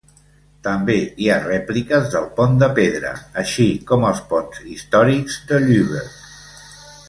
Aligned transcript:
També 0.67 0.95
hi 1.25 1.29
ha 1.33 1.37
rèpliques 1.43 2.07
del 2.15 2.25
Pont 2.39 2.57
de 2.63 2.71
Pedra, 2.81 3.13
així 3.43 3.69
com 3.93 4.09
els 4.13 4.25
ponts 4.33 4.65
històrics 4.77 5.41
de 5.53 5.65
Lübeck. 5.69 6.21